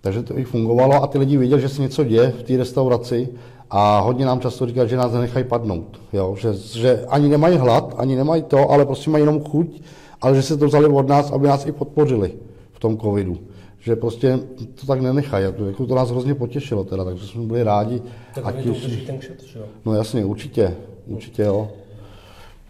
Takže 0.00 0.22
to 0.22 0.38
i 0.38 0.44
fungovalo 0.44 1.02
a 1.02 1.06
ty 1.06 1.18
lidi 1.18 1.36
viděli, 1.36 1.60
že 1.60 1.68
se 1.68 1.82
něco 1.82 2.04
děje 2.04 2.30
v 2.30 2.42
té 2.42 2.56
restauraci 2.56 3.28
a 3.76 4.00
hodně 4.00 4.26
nám 4.26 4.40
často 4.40 4.66
říkají, 4.66 4.88
že 4.88 4.96
nás 4.96 5.12
nenechají 5.12 5.44
padnout. 5.44 6.00
Jo? 6.12 6.36
Že, 6.38 6.54
že 6.54 7.04
ani 7.08 7.28
nemají 7.28 7.56
hlad, 7.58 7.94
ani 7.98 8.16
nemají 8.16 8.42
to, 8.42 8.70
ale 8.70 8.86
prostě 8.86 9.10
mají 9.10 9.22
jenom 9.22 9.44
chuť, 9.44 9.82
ale 10.20 10.36
že 10.36 10.42
se 10.42 10.56
to 10.56 10.66
vzali 10.66 10.86
od 10.86 11.08
nás, 11.08 11.30
aby 11.30 11.46
nás 11.46 11.66
i 11.66 11.72
podpořili 11.72 12.32
v 12.72 12.80
tom 12.80 12.98
covidu. 12.98 13.38
Že 13.80 13.96
prostě 13.96 14.38
to 14.80 14.86
tak 14.86 15.00
nenechají. 15.00 15.44
Jako 15.44 15.86
to 15.86 15.94
nás 15.94 16.10
hrozně 16.10 16.34
potěšilo 16.34 16.84
teda, 16.84 17.04
takže 17.04 17.26
jsme 17.26 17.42
byli 17.42 17.62
rádi. 17.62 18.02
Tak 18.34 18.54
už... 18.70 18.80
to 18.80 19.06
ten 19.06 19.18
kšet, 19.18 19.42
jo? 19.56 19.62
No 19.84 19.94
jasně, 19.94 20.24
určitě. 20.24 20.74
Určitě 21.06 21.42
jo. 21.42 21.68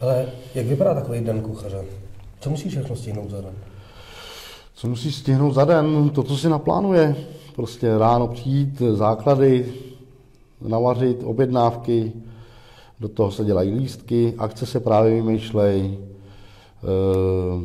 Ale 0.01 0.27
jak 0.55 0.67
vypadá 0.67 0.95
takový 0.95 1.21
den 1.21 1.41
kuchaře? 1.41 1.85
Co 2.41 2.51
musíš 2.51 2.73
všechno 2.73 2.97
stihnout 2.97 3.31
za 3.31 3.41
den? 3.41 3.55
Co 4.75 4.89
musí 4.89 5.13
stihnout 5.13 5.55
za 5.55 5.65
den? 5.65 6.11
To, 6.11 6.23
co 6.23 6.37
si 6.37 6.49
naplánuje. 6.49 7.17
Prostě 7.57 7.99
ráno 7.99 8.29
přijít, 8.29 8.83
základy, 8.93 9.73
navařit, 10.69 11.23
objednávky, 11.25 12.13
do 13.01 13.09
toho 13.09 13.31
se 13.31 13.45
dělají 13.45 13.75
lístky, 13.75 14.35
akce 14.39 14.67
se 14.67 14.81
právě 14.81 15.15
vymýšlejí. 15.15 15.99
Uh, 16.83 17.63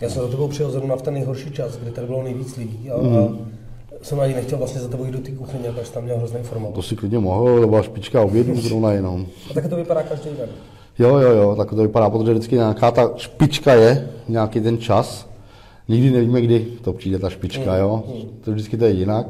Já 0.00 0.08
jsem 0.08 0.22
za 0.22 0.28
tebou 0.28 0.48
přijel 0.48 0.70
zrovna 0.70 0.96
v 0.96 1.02
ten 1.02 1.14
nejhorší 1.14 1.50
čas, 1.50 1.76
kdy 1.76 1.90
tady 1.90 2.06
bylo 2.06 2.22
nejvíc 2.22 2.56
lidí 2.56 2.90
a, 2.90 3.02
mm. 3.02 3.16
a 3.16 3.28
jsem 4.02 4.20
ani 4.20 4.34
nechtěl 4.34 4.58
vlastně 4.58 4.80
za 4.80 4.88
tebou 4.88 5.04
jít 5.04 5.12
do 5.12 5.18
té 5.18 5.30
kuchyně, 5.30 5.72
protože 5.72 5.92
tam 5.92 6.04
měl 6.04 6.16
hrozný 6.16 6.42
formát. 6.42 6.74
To 6.74 6.82
si 6.82 6.96
klidně 6.96 7.18
mohl, 7.18 7.60
to 7.60 7.66
byla 7.66 7.82
špička 7.82 8.22
obědů 8.22 8.60
zrovna 8.60 8.92
jenom. 8.92 9.26
A 9.50 9.54
tak 9.54 9.68
to 9.68 9.76
vypadá 9.76 10.02
každý 10.02 10.30
den. 10.38 10.48
Jo, 10.98 11.16
jo, 11.16 11.30
jo, 11.30 11.54
tak 11.56 11.70
to 11.70 11.76
vypadá, 11.76 12.10
protože 12.10 12.32
vždycky 12.32 12.54
nějaká 12.54 12.90
ta 12.90 13.10
špička 13.16 13.74
je, 13.74 14.10
nějaký 14.28 14.60
ten 14.60 14.78
čas, 14.78 15.30
Nikdy 15.90 16.10
nevíme, 16.10 16.40
kdy 16.40 16.66
to 16.82 16.92
přijde 16.92 17.18
ta 17.18 17.30
špička, 17.30 17.76
jo. 17.76 18.04
To 18.44 18.52
vždycky 18.52 18.76
to 18.76 18.84
je 18.84 18.90
jinak. 18.90 19.26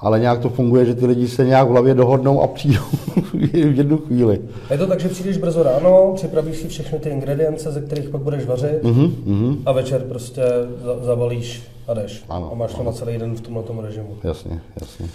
Ale 0.00 0.20
nějak 0.20 0.40
to 0.40 0.48
funguje, 0.48 0.84
že 0.84 0.94
ty 0.94 1.06
lidi 1.06 1.28
se 1.28 1.44
nějak 1.44 1.68
v 1.68 1.70
hlavě 1.70 1.94
dohodnou 1.94 2.42
a 2.42 2.46
přijdou 2.46 2.82
v 3.32 3.54
jednu 3.54 3.98
chvíli. 3.98 4.40
Je 4.70 4.78
to 4.78 4.86
tak, 4.86 5.00
že 5.00 5.08
přijdeš 5.08 5.36
brzo 5.36 5.62
ráno, 5.62 6.12
připravíš 6.14 6.56
si 6.56 6.68
všechny 6.68 6.98
ty 6.98 7.08
ingredience, 7.08 7.72
ze 7.72 7.80
kterých 7.80 8.08
pak 8.08 8.20
budeš 8.20 8.46
vařit 8.46 8.82
uh-huh. 8.82 9.56
a 9.66 9.72
večer 9.72 10.02
prostě 10.02 10.42
zabalíš 11.02 11.62
a 11.88 11.94
jdeš. 11.94 12.24
Ano, 12.28 12.52
a 12.52 12.54
máš 12.54 12.74
to 12.74 12.82
na 12.82 12.92
celý 12.92 13.18
den 13.18 13.34
v 13.34 13.40
tomhle 13.40 13.86
režimu. 13.86 14.16
Jasně, 14.24 14.60
jasně. 14.80 15.08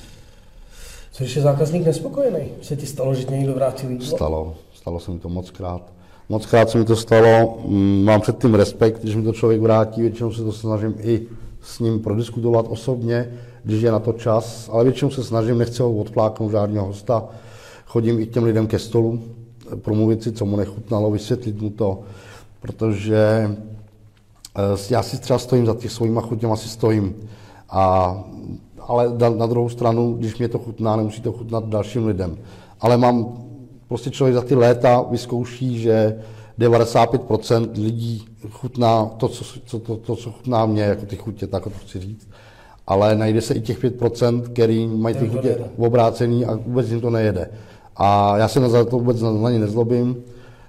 Co 1.12 1.24
když 1.24 1.36
je 1.36 1.42
zákazník 1.42 1.86
nespokojený? 1.86 2.46
Se 2.62 2.76
ti 2.76 2.86
stalo, 2.86 3.16
že 3.16 3.24
tě 3.24 3.38
někdo 3.38 3.54
vrátil 3.54 3.90
jídlo? 3.90 4.08
Stalo, 4.08 4.56
stalo 4.74 5.00
se 5.00 5.12
mi 5.12 5.20
to 5.20 5.30
moc 5.30 5.52
krát. 5.52 5.82
Moc 6.30 6.46
krát 6.46 6.70
se 6.70 6.78
mi 6.78 6.86
to 6.86 6.96
stalo, 6.96 7.58
mm, 7.66 8.04
mám 8.04 8.22
před 8.22 8.38
tím 8.38 8.56
respekt, 8.56 9.02
když 9.02 9.16
mi 9.16 9.24
to 9.24 9.34
člověk 9.34 9.62
vrátí, 9.62 10.02
většinou 10.02 10.34
se 10.34 10.44
to 10.44 10.52
snažím 10.52 10.96
i 11.00 11.22
s 11.62 11.80
ním 11.80 12.00
prodiskutovat 12.00 12.66
osobně, 12.70 13.32
když 13.64 13.82
je 13.82 13.92
na 13.92 14.00
to 14.00 14.14
čas, 14.14 14.70
ale 14.74 14.84
většinou 14.84 15.12
se 15.12 15.24
snažím, 15.24 15.58
nechci 15.58 15.82
ho 15.82 15.94
odfláknout 15.94 16.52
žádného 16.52 16.86
hosta, 16.86 17.24
chodím 17.86 18.20
i 18.20 18.26
k 18.26 18.34
těm 18.34 18.44
lidem 18.44 18.68
ke 18.68 18.80
stolu, 18.80 19.20
promluvit 19.76 20.24
si, 20.24 20.32
co 20.32 20.46
mu 20.46 20.58
nechutnalo, 20.58 21.12
vysvětlit 21.12 21.62
mu 21.62 21.70
to, 21.70 22.00
protože 22.62 23.52
eh, 24.58 24.62
já 24.90 25.04
si 25.04 25.20
třeba 25.20 25.40
stojím 25.40 25.66
za 25.66 25.76
těch 25.76 25.92
svýma 25.92 26.22
chutěma, 26.22 26.56
si 26.56 26.70
stojím. 26.70 27.16
A, 27.70 28.16
ale 28.80 29.08
na 29.38 29.46
druhou 29.46 29.70
stranu, 29.70 30.14
když 30.14 30.38
mě 30.38 30.48
to 30.48 30.60
chutná, 30.60 30.96
nemusí 30.96 31.22
to 31.22 31.32
chutnat 31.32 31.68
dalším 31.68 32.08
lidem. 32.08 32.38
Ale 32.82 32.98
mám, 32.98 33.38
prostě 33.88 34.10
člověk 34.10 34.36
za 34.36 34.42
ty 34.42 34.56
léta 34.56 35.02
vyzkouší, 35.02 35.80
že 35.80 36.20
95% 36.62 37.84
lidí 37.84 38.26
chutná 38.50 39.06
to, 39.06 39.28
co, 39.28 39.44
co, 39.66 39.80
to, 39.80 39.98
to, 39.98 40.16
co 40.16 40.32
chutná 40.32 40.66
mě, 40.66 40.84
jako 40.84 41.06
ty 41.06 41.16
chutě, 41.16 41.48
tak 41.48 41.64
to 41.64 41.70
chci 41.70 42.00
říct. 42.00 42.30
Ale 42.88 43.16
najde 43.16 43.42
se 43.42 43.54
i 43.54 43.62
těch 43.62 43.84
5%, 43.84 44.42
který 44.42 44.88
mají 44.88 45.16
ty 45.16 45.28
chutě 45.28 45.58
obrácený 45.78 46.46
a 46.46 46.56
vůbec 46.56 46.90
jim 46.90 47.02
to 47.02 47.10
nejede. 47.10 47.50
A 47.96 48.38
já 48.38 48.48
se 48.48 48.60
na 48.60 48.86
to 48.86 49.00
vůbec 49.00 49.22
na, 49.22 49.32
na 49.32 49.52
ně 49.52 49.60
nezlobím. 49.60 50.24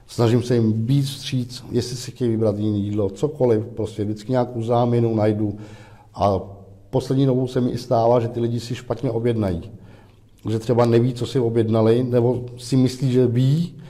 Snažím 0.07 0.43
se 0.43 0.55
jim 0.55 0.73
být 0.73 1.03
vstříc, 1.03 1.65
jestli 1.71 1.97
si 1.97 2.11
chtějí 2.11 2.31
vybrat 2.31 2.59
jiné 2.59 2.79
jídlo, 2.79 3.11
cokoliv, 3.11 3.67
prostě 3.67 4.05
vždycky 4.05 4.33
nějakou 4.33 4.63
záměnu 4.63 5.15
najdu. 5.15 5.57
A 6.15 6.41
poslední 6.91 7.27
dobou 7.27 7.47
se 7.47 7.61
mi 7.61 7.71
i 7.71 7.79
stává, 7.79 8.21
že 8.21 8.29
ty 8.29 8.41
lidi 8.41 8.61
si 8.61 8.75
špatně 8.75 9.11
objednají. 9.11 9.71
Že 10.51 10.59
třeba 10.59 10.87
neví, 10.87 11.15
co 11.15 11.27
si 11.27 11.39
objednali, 11.39 12.05
nebo 12.05 12.45
si 12.57 12.77
myslí, 12.77 13.13
že 13.13 13.27
ví, 13.27 13.82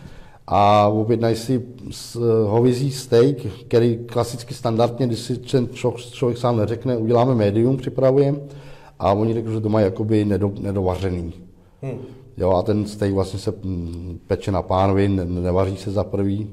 a 0.47 0.89
objednají 0.89 1.37
si 1.37 1.63
hovězí 2.47 2.93
steak, 2.93 3.37
který 3.67 3.99
klasicky 4.07 4.55
standardně, 4.55 5.07
když 5.07 5.19
si 5.19 5.37
ten 5.37 5.69
člověk 6.13 6.39
sám 6.39 6.57
neřekne, 6.57 6.97
uděláme 6.97 7.35
médium, 7.35 7.77
připravujeme, 7.77 8.39
a 8.99 9.13
oni 9.13 9.35
řeknou, 9.35 9.53
že 9.53 9.61
to 9.61 9.69
mají 9.69 9.85
jakoby 9.85 10.25
nedo, 10.25 10.53
nedovařený. 10.61 11.33
Hmm. 11.83 11.99
Jo, 12.37 12.51
a 12.51 12.63
ten 12.63 12.87
steak 12.87 13.13
vlastně 13.13 13.39
se 13.39 13.55
mm, 13.63 14.21
peče 14.27 14.53
na 14.53 14.63
pánvi, 14.63 15.09
ne, 15.09 15.25
nevaří 15.25 15.77
se 15.77 15.91
za 15.91 16.05
prvý, 16.05 16.51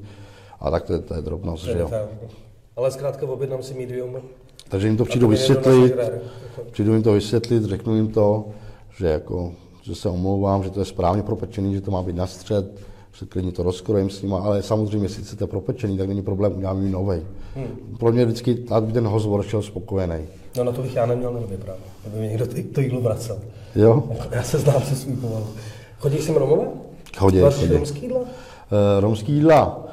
a 0.59 0.71
tak 0.71 0.83
to, 0.83 0.93
je, 0.93 0.99
to 0.99 1.15
je 1.15 1.21
drobnost, 1.21 1.65
že 1.65 1.79
jo. 1.79 1.91
Ale 2.75 2.91
zkrátka 2.91 3.25
objednám 3.25 3.63
si 3.63 3.73
medium. 3.73 4.17
Takže 4.69 4.87
jim 4.87 4.97
to 4.97 5.05
přijdu 5.05 5.27
vysvětlit, 5.27 5.95
přijdu 6.71 6.93
jim 6.93 7.03
to 7.03 7.13
vysvětlit, 7.13 7.63
řeknu 7.63 7.95
jim 7.95 8.07
to, 8.07 8.45
že 8.97 9.07
jako, 9.07 9.51
že 9.81 9.95
se 9.95 10.09
omlouvám, 10.09 10.63
že 10.63 10.69
to 10.69 10.79
je 10.79 10.85
správně 10.85 11.23
propečený, 11.23 11.73
že 11.73 11.81
to 11.81 11.91
má 11.91 12.03
být 12.03 12.15
na 12.15 12.27
střed, 12.27 12.79
že 13.19 13.25
klidně 13.25 13.51
to 13.51 13.63
rozkrojím 13.63 14.09
s 14.09 14.21
nima, 14.21 14.39
ale 14.39 14.63
samozřejmě, 14.63 15.05
jestli 15.05 15.23
chcete 15.23 15.47
propečený, 15.47 15.97
tak 15.97 16.07
není 16.07 16.21
problém, 16.21 16.57
udělám 16.57 16.81
jim 16.81 16.91
novej. 16.91 17.21
Hmm. 17.55 17.97
Pro 17.99 18.11
mě 18.11 18.25
vždycky, 18.25 18.63
aby 18.69 18.93
ten 18.93 19.07
host 19.07 19.25
odešel 19.25 19.61
spokojený. 19.61 20.15
No 20.57 20.63
na 20.63 20.71
to 20.71 20.81
bych 20.81 20.95
já 20.95 21.05
neměl 21.05 21.33
nervy 21.33 21.57
právě, 21.57 21.81
aby 22.07 22.19
mi 22.19 22.27
někdo 22.27 22.47
to 22.73 22.81
jídlo 22.81 23.01
vracel. 23.01 23.39
Jo? 23.75 24.03
Já 24.31 24.43
se 24.43 24.57
znám 24.57 24.81
se 24.81 24.95
svým 24.95 25.17
pomalu. 25.17 25.47
Chodíš 25.99 26.23
sem 26.23 26.35
Romové? 26.35 26.67
Chodí, 27.17 27.39
chodí. 27.39 27.67
romský 27.67 28.01
jídla? 28.01 28.19
Uh, 28.19 28.27
romský 28.99 29.33
jídla? 29.33 29.87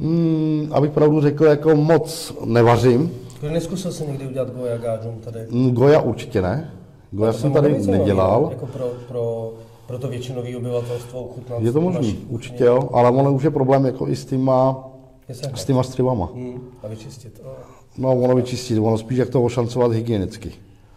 Hmm, 0.00 0.68
abych 0.72 0.90
pravdu 0.90 1.20
řekl, 1.20 1.44
jako 1.44 1.76
moc 1.76 2.34
nevařím. 2.44 3.10
Neskusil 3.50 3.92
jsi 3.92 4.06
někdy 4.06 4.26
udělat 4.26 4.50
goja 4.50 4.76
gážum 4.76 5.14
tady? 5.24 5.40
Hmm, 5.50 5.70
goja 5.70 6.00
určitě 6.00 6.42
ne. 6.42 6.70
Goja 7.10 7.32
jsem 7.32 7.52
tady 7.52 7.86
nedělal. 7.86 8.48
Jako 8.50 8.66
pro, 8.66 8.92
pro 9.08 9.52
pro 9.90 9.98
to 9.98 10.08
většinové 10.08 10.56
obyvatelstvo 10.56 11.20
ochutnat. 11.20 11.62
Je 11.62 11.72
to 11.72 11.80
možné, 11.80 12.12
určitě 12.28 12.64
jo, 12.64 12.88
ale 12.92 13.10
ono 13.10 13.32
už 13.32 13.42
je 13.42 13.50
problém 13.50 13.86
jako 13.86 14.08
i 14.08 14.16
s 14.16 14.24
těma, 14.24 14.88
s 15.54 15.64
těma 15.64 15.82
střivama. 15.82 16.28
Hmm, 16.34 16.60
a 16.82 16.88
vyčistit. 16.88 17.42
No, 17.98 18.12
ono 18.12 18.34
vyčistit, 18.34 18.78
ono 18.78 18.98
spíš 18.98 19.18
jak 19.18 19.28
to 19.28 19.42
ošancovat 19.42 19.92
hygienicky. 19.92 20.52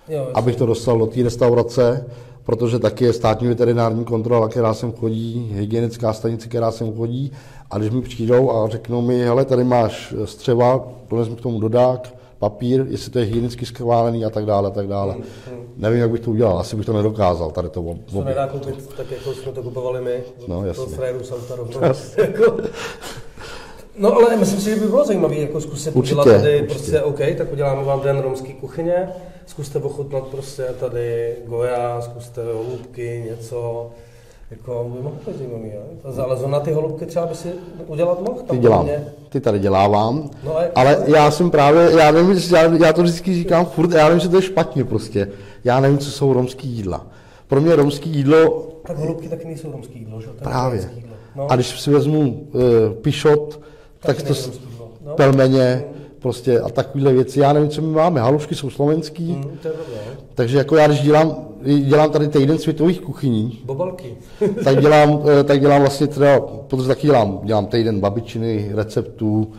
Jo, 0.09 0.27
abych 0.33 0.55
to 0.55 0.65
dostal 0.65 0.99
do 0.99 1.05
té 1.05 1.23
restaurace, 1.23 2.05
protože 2.43 2.79
taky 2.79 3.05
je 3.05 3.13
státní 3.13 3.47
veterinární 3.47 4.05
kontrola, 4.05 4.49
která 4.49 4.73
sem 4.73 4.91
chodí, 4.91 5.51
hygienická 5.53 6.13
stanice, 6.13 6.47
která 6.47 6.71
sem 6.71 6.95
chodí. 6.97 7.31
A 7.71 7.77
když 7.77 7.91
mi 7.91 8.01
přijdou 8.01 8.51
a 8.51 8.69
řeknou 8.69 9.01
mi, 9.01 9.19
hele, 9.19 9.45
tady 9.45 9.63
máš 9.63 10.13
střeva, 10.25 10.87
dones 11.09 11.29
mi 11.29 11.35
k 11.35 11.41
tomu 11.41 11.59
dodák, 11.59 12.15
papír, 12.43 12.85
jestli 12.89 13.11
to 13.11 13.19
je 13.19 13.25
hygienicky 13.25 13.65
schválený 13.65 14.25
a 14.25 14.29
tak 14.29 14.45
dále, 14.45 14.67
a 14.67 14.71
tak 14.71 14.87
dále. 14.87 15.13
Hmm, 15.13 15.23
hmm. 15.47 15.73
Nevím, 15.77 15.99
jak 15.99 16.11
bych 16.11 16.21
to 16.21 16.31
udělal, 16.31 16.59
asi 16.59 16.75
bych 16.75 16.85
to 16.85 16.93
nedokázal, 16.93 17.51
tady 17.51 17.69
to 17.69 17.81
ob... 17.81 17.97
To 18.11 18.23
nedá 18.23 18.47
koupit 18.47 18.95
tak, 18.97 19.11
jako 19.11 19.33
jsme 19.33 19.51
to 19.51 19.63
kupovali 19.63 20.01
my, 20.01 20.23
no, 20.47 20.65
jasně. 20.65 20.85
to 20.85 20.89
frajeru 20.89 21.19
jako, 22.17 22.57
No 23.97 24.15
ale 24.15 24.35
myslím 24.35 24.59
si, 24.59 24.69
že 24.69 24.75
by 24.75 24.87
bylo 24.87 25.05
zajímavé 25.05 25.35
jako 25.35 25.61
zkusit 25.61 25.95
určitě, 25.95 26.21
udělat 26.21 26.41
tady 26.41 26.61
určitě. 26.61 26.73
prostě 26.73 27.01
OK, 27.01 27.19
tak 27.37 27.53
uděláme 27.53 27.83
vám 27.83 28.01
den 28.01 28.19
romský 28.19 28.53
kuchyně, 28.53 29.09
zkuste 29.45 29.79
ochutnat 29.79 30.27
prostě 30.27 30.63
tady 30.79 31.35
goja, 31.45 32.01
zkuste 32.01 32.41
holubky, 32.53 33.23
něco, 33.29 33.91
jako 34.57 34.91
by 34.95 35.03
mohl 35.03 35.15
zajímavý, 35.37 35.69
ne? 35.69 36.23
Ale 36.23 36.47
na 36.47 36.59
ty 36.59 36.71
holubky 36.71 37.05
třeba 37.05 37.25
by 37.25 37.35
si 37.35 37.47
udělat 37.87 38.21
mohl? 38.21 38.41
Ty 38.49 38.57
dělám, 38.57 38.85
mě... 38.85 39.05
ty 39.29 39.41
tady 39.41 39.59
dělávám, 39.59 40.29
no, 40.43 40.55
ale, 40.55 40.71
ale 40.75 41.03
já 41.07 41.31
jsem 41.31 41.51
právě, 41.51 41.91
já 41.97 42.11
nevím, 42.11 42.39
já, 42.51 42.85
já 42.85 42.93
to 42.93 43.03
vždycky 43.03 43.33
říkám 43.33 43.65
furt, 43.65 43.91
já 43.91 44.03
nevím, 44.03 44.19
že 44.19 44.29
to 44.29 44.35
je 44.35 44.41
špatně 44.41 44.83
prostě. 44.83 45.27
Já 45.63 45.79
nevím, 45.79 45.97
co 45.97 46.11
jsou 46.11 46.33
romský 46.33 46.67
jídla. 46.67 47.07
Pro 47.47 47.61
mě 47.61 47.75
romský 47.75 48.09
jídlo... 48.09 48.67
Tak 48.87 48.97
holubky 48.97 49.29
taky 49.29 49.45
nejsou 49.45 49.71
romský 49.71 49.99
jídlo, 49.99 50.21
že? 50.21 50.27
Právě. 50.43 50.89
Jídlo. 50.95 51.13
No. 51.35 51.51
A 51.51 51.55
když 51.55 51.81
si 51.81 51.91
vezmu 51.91 52.21
uh, 52.21 52.61
pišot, 53.01 53.59
tak, 53.99 54.17
tak 54.17 54.27
to 54.27 54.33
no. 55.05 55.15
pelmeně, 55.15 55.83
mm 55.87 56.02
prostě 56.23 56.59
a 56.59 56.69
takovéhle 56.69 57.13
věci. 57.13 57.39
Já 57.39 57.53
nevím, 57.53 57.69
co 57.69 57.81
my 57.81 57.87
máme. 57.87 58.21
Halušky 58.21 58.55
jsou 58.55 58.69
slovenský. 58.69 59.31
Mm, 59.31 59.43
to 59.43 59.67
je 59.67 59.73
dobré. 59.77 60.01
Takže 60.35 60.57
jako 60.57 60.75
já, 60.75 60.87
když 60.87 61.01
dělám, 61.01 61.35
dělám 61.65 62.11
tady 62.11 62.27
týden 62.27 62.57
světových 62.57 63.01
kuchyní, 63.01 63.59
Bobalky. 63.65 64.17
tak, 64.63 64.81
dělám, 64.81 65.23
eh, 65.39 65.43
tak 65.43 65.59
dělám 65.59 65.81
vlastně 65.81 66.07
třeba, 66.07 66.39
protože 66.67 66.87
taky 66.87 67.07
dělám, 67.07 67.39
dělám 67.43 67.65
týden 67.65 67.99
babičiny, 67.99 68.71
receptů, 68.73 69.51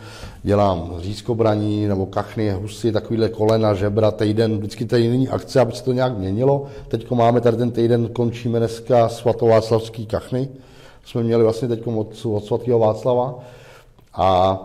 dělám 0.43 0.95
řízkobraní 0.99 1.89
nebo 1.89 2.07
kachny, 2.07 2.51
husy, 2.51 2.93
takovýhle 2.93 3.29
kolena, 3.29 3.75
žebra, 3.75 4.11
týden, 4.11 4.59
vždycky 4.59 4.85
tady 4.85 5.09
není 5.09 5.29
akce, 5.29 5.61
aby 5.61 5.73
se 5.73 5.85
to 5.85 5.93
nějak 5.93 6.19
měnilo. 6.19 6.67
Teď 6.89 7.11
máme 7.11 7.41
tady 7.41 7.57
ten 7.57 7.71
týden, 7.71 8.09
končíme 8.09 8.59
dneska 8.59 9.09
svatováclavský 9.09 10.07
kachny. 10.07 10.49
Jsme 11.05 11.23
měli 11.23 11.43
vlastně 11.43 11.69
teď 11.69 11.87
od, 11.87 12.25
od 12.25 12.45
svatého 12.45 12.79
Václava. 12.79 13.35
A 14.15 14.59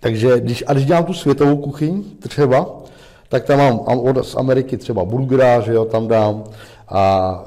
takže 0.00 0.40
když, 0.40 0.64
a 0.66 0.72
když 0.72 0.86
dělám 0.86 1.04
tu 1.04 1.14
světovou 1.14 1.56
kuchyň 1.56 2.04
třeba, 2.28 2.66
tak 3.28 3.44
tam 3.44 3.58
mám 3.58 3.78
od, 3.78 4.26
z 4.26 4.36
Ameriky 4.36 4.76
třeba 4.76 5.04
burgera, 5.04 5.60
že 5.60 5.72
jo, 5.72 5.84
tam 5.84 6.08
dám, 6.08 6.44
a 6.88 7.44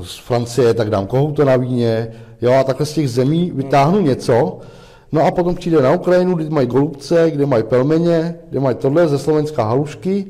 e, 0.00 0.04
z 0.04 0.18
Francie 0.18 0.74
tak 0.74 0.90
dám 0.90 1.06
kohouta 1.06 1.44
na 1.44 1.56
víně, 1.56 2.12
jo, 2.42 2.52
a 2.52 2.64
takhle 2.64 2.86
z 2.86 2.92
těch 2.92 3.10
zemí 3.10 3.52
vytáhnu 3.54 4.00
něco, 4.00 4.58
no 5.12 5.26
a 5.26 5.30
potom 5.30 5.54
přijde 5.54 5.82
na 5.82 5.92
Ukrajinu, 5.92 6.34
kde 6.34 6.50
mají 6.50 6.66
golubce, 6.66 7.30
kde 7.30 7.46
mají 7.46 7.62
pelmeně, 7.62 8.34
kde 8.50 8.60
mají 8.60 8.76
tohle, 8.76 9.08
ze 9.08 9.18
Slovenska 9.18 9.64
halušky 9.64 10.26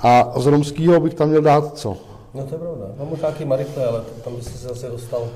a 0.00 0.32
z 0.36 0.46
romského 0.46 1.00
bych 1.00 1.14
tam 1.14 1.28
měl 1.28 1.42
dát 1.42 1.78
co? 1.78 1.96
No 2.34 2.42
to 2.42 2.54
je 2.54 2.58
pravda, 2.58 2.86
mám 2.98 3.08
možná 3.08 3.28
nějaký 3.28 3.44
marikle, 3.44 3.86
ale 3.86 4.00
tam 4.24 4.36
byste 4.36 4.58
se 4.58 4.68
zase 4.68 4.88
dostal 4.88 5.28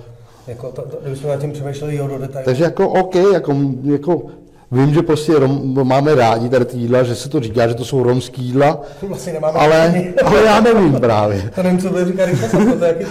jako, 0.46 0.66
to, 0.66 0.82
to, 0.82 0.98
kdybychom 1.02 1.30
nad 1.30 1.40
tím 1.40 1.52
přemýšleli 1.52 1.96
jo, 1.96 2.06
do 2.06 2.18
detailu. 2.18 2.44
Takže 2.44 2.64
jako 2.64 2.88
OK, 2.88 3.14
jako, 3.14 3.56
jako 3.84 4.22
Vím, 4.72 4.94
že 4.94 5.02
prostě 5.02 5.32
rom, 5.32 5.86
máme 5.88 6.14
rádi 6.14 6.48
tady 6.48 6.64
ty 6.64 6.76
jídla, 6.76 7.02
že 7.02 7.14
se 7.14 7.28
to 7.28 7.40
říká, 7.40 7.68
že 7.68 7.74
to 7.74 7.84
jsou 7.84 8.02
romský 8.02 8.42
jídla, 8.42 8.80
vlastně 9.02 9.32
nemáme 9.32 9.58
ale, 9.58 10.04
ale 10.24 10.42
já 10.44 10.60
nevím 10.60 10.92
právě. 10.92 11.50
To 11.54 11.62
nevím, 11.62 11.78
co 11.78 11.90
bude 11.90 12.04
říkat, 12.04 12.28
to 12.78 12.84
jaký 12.84 13.04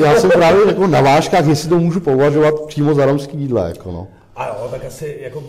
Já 0.04 0.14
jsem 0.14 0.30
právě 0.30 0.66
jako 0.66 0.86
na 0.86 1.00
vážkách, 1.00 1.46
jestli 1.46 1.68
to 1.68 1.78
můžu 1.78 2.00
považovat 2.00 2.54
přímo 2.66 2.94
za 2.94 3.06
romský 3.06 3.38
jídla. 3.38 3.68
Jako 3.68 3.92
no. 3.92 4.06
A 4.36 4.46
jo, 4.46 4.68
tak 4.70 4.84
asi 4.84 5.18
jako 5.20 5.42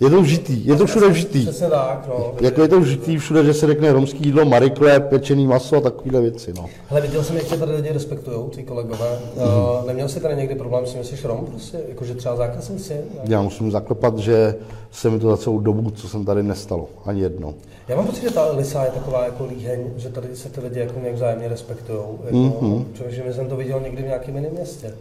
je 0.00 0.10
to 0.10 0.22
vžitý, 0.22 0.66
je 0.66 0.76
to 0.76 0.86
všude 0.86 1.08
vžitý. 1.08 1.42
Přesně 1.42 1.66
tak, 1.66 2.08
no. 2.08 2.32
Jako 2.40 2.62
je 2.62 2.68
to 2.68 2.80
vžitý 2.80 3.18
všude, 3.18 3.44
že 3.44 3.54
se 3.54 3.66
řekne 3.66 3.92
romský 3.92 4.24
jídlo, 4.24 4.44
marikle, 4.44 5.00
pečený 5.00 5.46
maso 5.46 5.76
a 5.76 5.80
takovéhle 5.80 6.20
věci, 6.20 6.52
no. 6.56 6.66
Ale 6.90 7.00
viděl 7.00 7.24
jsem, 7.24 7.36
jak 7.36 7.44
tě 7.44 7.56
tady 7.56 7.72
lidi 7.72 7.92
respektují, 7.92 8.50
ty 8.50 8.62
kolegové. 8.62 9.18
Mm-hmm. 9.36 9.80
Uh, 9.80 9.86
neměl 9.86 10.08
jsi 10.08 10.20
tady 10.20 10.36
někdy 10.36 10.54
problém 10.54 10.86
s 10.86 10.92
tím, 10.92 11.02
že 11.02 11.16
jsi 11.16 11.26
Rom, 11.26 11.46
prostě, 11.46 11.78
jakože 11.88 12.14
třeba 12.14 12.36
zákazník 12.36 12.80
si? 12.80 13.00
Já 13.24 13.42
musím 13.42 13.70
zaklepat, 13.70 14.18
že 14.18 14.54
se 14.90 15.10
mi 15.10 15.18
to 15.18 15.30
za 15.30 15.36
celou 15.36 15.58
dobu, 15.58 15.90
co 15.90 16.08
jsem 16.08 16.24
tady 16.24 16.42
nestalo, 16.42 16.88
ani 17.04 17.20
jedno. 17.20 17.54
Já 17.88 17.96
mám 17.96 18.06
pocit, 18.06 18.22
že 18.22 18.30
ta 18.30 18.52
Lisa 18.52 18.84
je 18.84 18.90
taková 18.90 19.24
jako 19.24 19.44
líheň, 19.44 19.80
že 19.96 20.08
tady 20.08 20.36
se 20.36 20.48
ty 20.48 20.60
lidi 20.60 20.80
jako 20.80 21.00
nějak 21.00 21.14
vzájemně 21.14 21.48
respektují. 21.48 21.98
Jako, 22.24 22.36
mm-hmm. 22.36 22.84
Protože 22.92 23.34
jsem 23.34 23.48
to 23.48 23.56
viděl 23.56 23.80
někdy 23.80 24.02
v 24.02 24.06
nějakém 24.06 24.36
jiném 24.36 24.52
městě. 24.52 24.94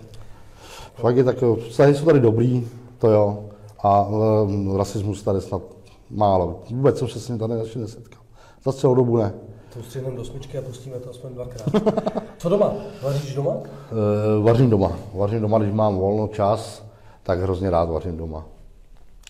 Fakt 0.95 1.17
je 1.17 1.23
tak, 1.23 1.35
vztahy 1.69 1.95
jsou 1.95 2.05
tady 2.05 2.19
dobrý, 2.19 2.67
to 2.99 3.09
jo 3.09 3.39
a 3.79 4.07
um, 4.07 4.75
rasismus 4.75 5.23
tady 5.23 5.41
snad 5.41 5.61
málo. 6.09 6.59
Vůbec 6.69 6.97
jsem 6.97 7.07
se 7.07 7.19
s 7.19 7.29
ním 7.29 7.37
tady 7.37 7.53
ještě 7.53 7.79
nesetkal. 7.79 8.21
Za 8.65 8.73
celou 8.73 8.95
dobu 8.95 9.17
ne. 9.17 9.33
To 9.73 9.83
střihneme 9.83 10.15
do 10.15 10.25
smyčky 10.25 10.57
a 10.57 10.61
pustíme 10.61 10.99
to 10.99 11.09
aspoň 11.09 11.33
dvakrát. 11.33 11.69
Co 12.37 12.49
doma? 12.49 12.73
Vaříš 13.01 13.35
doma? 13.35 13.51
Uh, 13.51 14.45
vařím 14.45 14.69
doma. 14.69 14.91
Vařím 15.13 15.41
doma, 15.41 15.59
když 15.59 15.73
mám 15.73 15.97
volno 15.97 16.27
čas, 16.27 16.85
tak 17.23 17.39
hrozně 17.39 17.69
rád 17.69 17.89
vařím 17.89 18.17
doma. 18.17 18.45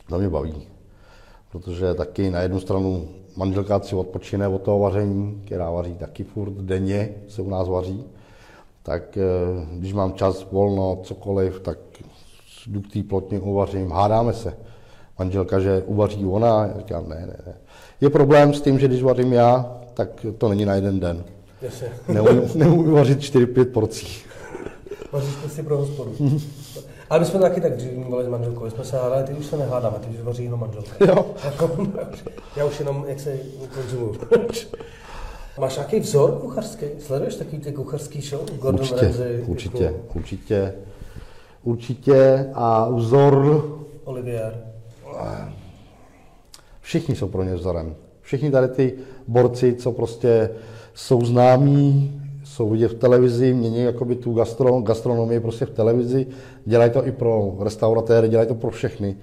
To 0.09 0.17
mě 0.17 0.29
baví. 0.29 0.67
Protože 1.51 1.93
taky 1.93 2.29
na 2.29 2.41
jednu 2.41 2.59
stranu 2.59 3.07
manželka 3.35 3.79
si 3.79 3.95
odpočine 3.95 4.47
od 4.47 4.61
toho 4.61 4.79
vaření, 4.79 5.41
která 5.45 5.69
vaří 5.69 5.93
taky 5.93 6.23
furt 6.23 6.51
denně, 6.51 7.09
se 7.27 7.41
u 7.41 7.49
nás 7.49 7.67
vaří. 7.67 8.03
Tak 8.83 9.17
když 9.71 9.93
mám 9.93 10.13
čas, 10.13 10.47
volno, 10.51 10.99
cokoliv, 11.03 11.59
tak 11.59 11.77
jdu 12.67 12.81
k 12.81 12.93
té 12.93 13.03
plotně, 13.03 13.39
uvařím, 13.39 13.91
hádáme 13.91 14.33
se. 14.33 14.57
Manželka, 15.19 15.59
že 15.59 15.83
uvaří 15.85 16.25
ona, 16.25 16.65
já 16.65 16.73
říkám, 16.77 17.09
ne, 17.09 17.15
ne, 17.15 17.37
ne. 17.45 17.53
Je 18.01 18.09
problém 18.09 18.53
s 18.53 18.61
tím, 18.61 18.79
že 18.79 18.87
když 18.87 19.03
vařím 19.03 19.33
já, 19.33 19.77
tak 19.93 20.25
to 20.37 20.49
není 20.49 20.65
na 20.65 20.75
jeden 20.75 20.99
den. 20.99 21.23
Jasně. 21.61 21.87
Neumím, 22.07 22.41
neumím 22.55 22.91
vařit 22.91 23.19
4-5 23.19 23.65
porcí. 23.65 24.07
Vaříš 25.11 25.35
prostě 25.35 25.63
pro 25.63 25.77
hospodu. 25.77 26.15
Ale 27.09 27.19
my 27.19 27.25
jsme 27.25 27.39
taky 27.39 27.61
tak 27.61 27.75
dřív 27.75 27.91
mluvili 27.93 28.25
s 28.25 28.27
manželkou, 28.27 28.69
jsme 28.69 28.83
se 28.83 28.97
hádali, 28.97 29.23
ty 29.23 29.33
už 29.33 29.45
se 29.45 29.57
nehádáme, 29.57 29.97
ty 29.99 30.07
už 30.07 30.21
vaří 30.21 30.43
jenom 30.43 30.59
manželka. 30.59 30.91
Jo. 31.05 31.25
Já 32.55 32.65
už 32.65 32.79
jenom, 32.79 33.05
jak 33.07 33.19
se 33.19 33.37
konzumuju. 33.73 34.15
Máš 35.59 35.75
nějaký 35.75 35.99
vzor 35.99 36.31
kuchařský? 36.31 36.85
Sleduješ 36.99 37.35
takový 37.35 37.57
ty 37.57 37.71
kuchařský 37.71 38.21
show? 38.21 38.41
Gordon 38.59 38.81
Určitě, 38.81 39.01
Ramsay, 39.01 39.43
určitě, 39.47 39.83
jako 39.83 39.97
určitě. 40.13 40.73
Určitě 41.65 42.49
a 42.53 42.89
vzor, 42.89 43.65
Olivier. 44.03 44.63
všichni 46.81 47.15
jsou 47.15 47.27
pro 47.27 47.43
ně 47.43 47.55
vzorem. 47.55 47.95
Všichni 48.21 48.51
tady 48.51 48.67
ty 48.67 48.93
borci, 49.27 49.73
co 49.73 49.91
prostě 49.91 50.49
jsou 50.93 51.25
známí, 51.25 52.21
jsou 52.43 52.69
vidět 52.69 52.87
v 52.87 52.99
televizi, 52.99 53.53
mění 53.53 53.83
jakoby 53.83 54.15
tu 54.15 54.33
gastro, 54.33 54.81
gastronomii 54.81 55.39
prostě 55.39 55.65
v 55.65 55.69
televizi, 55.69 56.27
dělají 56.65 56.91
to 56.91 57.07
i 57.07 57.11
pro 57.11 57.57
restauratéry, 57.59 58.29
dělají 58.29 58.47
to 58.47 58.55
pro 58.55 58.71
všechny. 58.71 59.17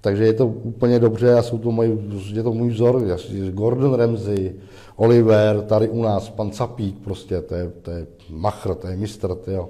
Takže 0.00 0.24
je 0.24 0.32
to 0.32 0.46
úplně 0.46 0.98
dobře 0.98 1.34
a 1.34 1.42
jsou 1.42 1.58
to 1.58 1.70
moji, 1.72 2.08
je 2.32 2.42
to 2.42 2.52
můj 2.52 2.70
vzor, 2.70 3.02
Gordon 3.50 3.94
Ramsay, 3.94 4.52
Oliver, 4.96 5.60
tady 5.60 5.88
u 5.88 6.02
nás, 6.02 6.30
pan 6.30 6.50
Capík 6.50 6.98
prostě, 6.98 7.40
to 7.40 7.54
je, 7.54 7.70
to 7.82 7.90
je 7.90 8.06
machr, 8.30 8.74
to 8.74 8.86
je 8.86 8.96
mistr, 8.96 9.34
to 9.34 9.50
jo. 9.50 9.68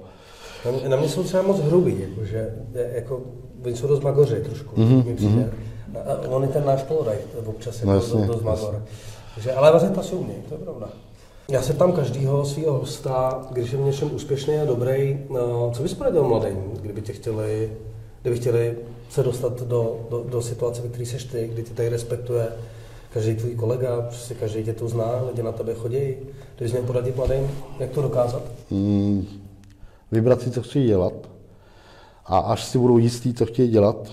Na 0.65 0.71
mě, 0.71 0.89
na 0.89 0.97
mě 0.97 1.09
jsou 1.09 1.23
třeba 1.23 1.43
moc 1.43 1.59
hrubý, 1.59 2.01
jakože, 2.01 2.55
jako, 2.73 3.21
oni 3.65 3.75
jsou 3.75 3.87
dost 3.87 4.03
magoři 4.03 4.35
trošku, 4.35 4.75
mm-hmm. 4.75 5.15
přijde. 5.15 5.51
A, 6.05 6.13
a 6.13 6.29
on 6.29 6.43
je 6.43 6.49
ten 6.49 6.65
náš 6.65 6.83
poloraj 6.83 7.17
občas 7.45 7.75
jako 7.75 7.87
No 7.87 7.95
jasně, 7.95 8.27
dost, 8.27 8.41
magor. 8.41 8.83
Takže, 9.35 9.53
ale 9.53 9.71
vařit 9.71 9.95
pasou 9.95 10.23
mě, 10.23 10.35
to 10.49 10.55
je 10.55 10.59
pravda. 10.59 10.89
Já 11.49 11.61
se 11.61 11.73
tam 11.73 11.91
každýho 11.91 12.45
svého 12.45 12.73
hosta, 12.79 13.47
když 13.51 13.71
je 13.71 13.77
v 13.77 13.81
něčem 13.81 14.15
úspěšný 14.15 14.57
a 14.57 14.65
dobrý, 14.65 15.19
no, 15.29 15.71
co 15.75 15.83
bys 15.83 15.93
poradil 15.93 16.23
mladým, 16.23 16.57
kdyby 16.81 17.01
tě 17.01 17.13
chtěli, 17.13 17.71
kdyby 18.21 18.37
chtěli 18.37 18.77
se 19.09 19.23
dostat 19.23 19.61
do, 19.61 19.99
do, 20.09 20.23
do 20.29 20.41
situace, 20.41 20.81
ve 20.81 20.89
které 20.89 21.05
seš 21.05 21.23
ty, 21.23 21.47
kdy 21.53 21.63
tě 21.63 21.73
tady 21.73 21.89
respektuje 21.89 22.47
každý 23.13 23.35
tvůj 23.35 23.55
kolega, 23.55 24.01
prostě 24.01 24.33
každý 24.33 24.63
tě 24.63 24.73
to 24.73 24.87
zná, 24.87 25.23
lidi 25.27 25.43
na 25.43 25.51
tebe 25.51 25.73
chodí. 25.73 26.15
Kdybys 26.55 26.71
měl 26.71 26.83
poradit 26.83 27.15
mladým, 27.15 27.51
jak 27.79 27.89
to 27.89 28.01
dokázat? 28.01 28.41
Mm, 28.71 29.27
vybrat 30.15 30.41
si, 30.41 30.51
co 30.51 30.61
chtějí 30.61 30.87
dělat 30.87 31.13
a 32.25 32.37
až 32.39 32.63
si 32.63 32.77
budou 32.77 32.97
jistí, 32.97 33.33
co 33.33 33.45
chtějí 33.45 33.69
dělat, 33.71 34.11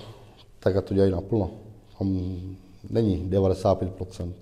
tak 0.59 0.77
a 0.77 0.81
to 0.81 0.95
dělají 0.95 1.13
naplno. 1.13 1.51
Tam 1.99 2.09
není 2.91 3.31
95%. 3.31 4.33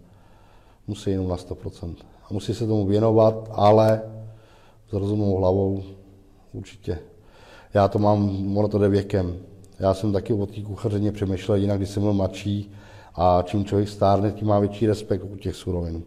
Musí 0.86 1.10
jenom 1.10 1.28
na 1.28 1.36
100%. 1.36 1.94
A 2.24 2.32
musí 2.32 2.54
se 2.54 2.66
tomu 2.66 2.86
věnovat, 2.86 3.50
ale 3.52 4.02
s 4.88 4.92
rozumnou 4.92 5.36
hlavou 5.36 5.82
určitě. 6.52 6.98
Já 7.74 7.88
to 7.88 7.98
mám, 7.98 8.56
ono 8.56 8.68
to 8.68 8.78
jde 8.78 8.88
věkem. 8.88 9.36
Já 9.78 9.94
jsem 9.94 10.12
taky 10.12 10.32
o 10.32 10.46
té 10.46 10.60
kuchařině 10.62 11.12
přemýšlel 11.12 11.58
jinak, 11.58 11.78
když 11.78 11.90
jsem 11.90 12.02
byl 12.02 12.12
mladší 12.12 12.72
a 13.14 13.42
čím 13.42 13.64
člověk 13.64 13.88
stárne, 13.88 14.32
tím 14.32 14.48
má 14.48 14.58
větší 14.58 14.86
respekt 14.86 15.22
u 15.24 15.36
těch 15.36 15.56
surovin. 15.56 16.02